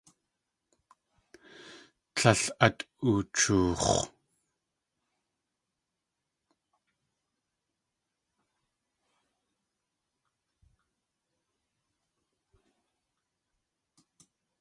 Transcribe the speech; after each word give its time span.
Tlél 2.15 2.41
at 2.65 2.77
uchoox̲. 3.09 3.89